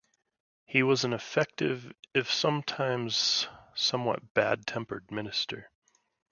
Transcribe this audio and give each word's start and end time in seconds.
He 0.65 0.81
was 0.81 1.03
an 1.03 1.13
effective, 1.13 1.93
if 2.15 2.31
sometimes 2.33 3.47
somewhat 3.75 4.33
bad-tempered 4.33 5.11
minister. 5.11 5.69